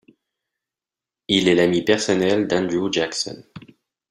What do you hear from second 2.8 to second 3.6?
Jackson.